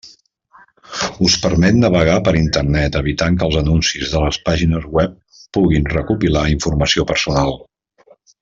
Us 1.25 1.35
permet 1.43 1.75
navegar 1.81 2.15
per 2.29 2.33
Internet 2.39 2.97
evitant 3.01 3.37
que 3.43 3.49
els 3.51 3.59
anuncis 3.61 4.15
de 4.15 4.25
les 4.25 4.41
pàgines 4.49 4.89
web 4.99 5.15
puguin 5.59 5.89
recopilar 5.97 6.49
informació 6.59 7.07
personal. 7.15 7.55